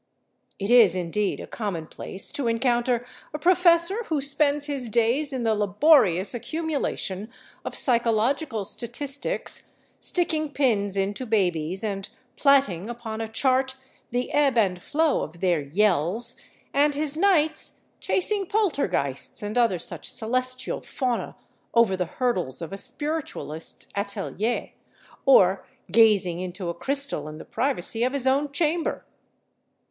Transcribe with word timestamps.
It 0.57 0.71
is, 0.71 0.95
indeed, 0.95 1.39
a 1.39 1.45
commonplace 1.45 2.31
to 2.31 2.47
encounter 2.47 3.05
a 3.35 3.37
professor 3.37 4.03
who 4.05 4.19
spends 4.19 4.65
his 4.65 4.89
days 4.89 5.31
in 5.31 5.43
the 5.43 5.53
laborious 5.53 6.33
accumulation 6.33 7.31
of 7.63 7.75
psychological 7.75 8.63
statistics, 8.63 9.67
sticking 9.99 10.49
pins 10.53 10.97
into 10.97 11.27
babies 11.27 11.83
and 11.83 12.09
platting 12.35 12.89
upon 12.89 13.21
a 13.21 13.27
chart 13.27 13.75
the 14.09 14.31
ebb 14.31 14.57
and 14.57 14.81
flow 14.81 15.21
of 15.21 15.39
their 15.39 15.61
yells, 15.61 16.35
and 16.73 16.95
his 16.95 17.15
nights 17.15 17.81
chasing 17.99 18.47
poltergeists 18.47 19.43
and 19.43 19.55
other 19.55 19.77
such 19.77 20.11
celestial 20.11 20.81
fauna 20.81 21.35
over 21.75 21.95
the 21.95 22.07
hurdles 22.17 22.59
of 22.59 22.73
a 22.73 22.75
spiritualist's 22.79 23.87
atelier, 23.95 24.71
or 25.27 25.63
gazing 25.91 26.39
into 26.39 26.69
a 26.69 26.73
crystal 26.73 27.27
in 27.27 27.37
the 27.37 27.45
privacy 27.45 28.03
of 28.03 28.13
his 28.13 28.25
own 28.25 28.51
chamber. 28.51 29.05